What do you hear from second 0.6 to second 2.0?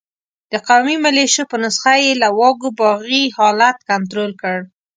قومي ملېشو په نسخه